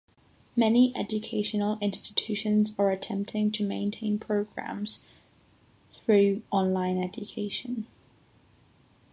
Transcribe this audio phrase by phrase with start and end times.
[0.55, 4.99] Many educational institutions are attempting to maintain programs
[5.91, 7.85] through online education.